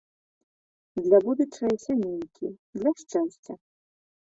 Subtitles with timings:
[1.03, 2.45] Для будучае сямейкі,
[2.79, 3.53] для шчасця.